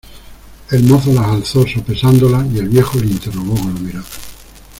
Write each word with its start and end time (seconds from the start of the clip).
el 0.71 0.83
mozo 0.85 1.13
las 1.13 1.27
alzó 1.27 1.63
sopesándolas, 1.67 2.51
y 2.51 2.57
el 2.57 2.69
viejo 2.69 2.97
le 2.97 3.05
interrogó 3.05 3.53
con 3.53 3.71
la 3.71 3.79
mirada: 3.81 4.07